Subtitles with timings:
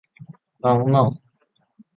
[0.63, 1.09] น้องหม่อง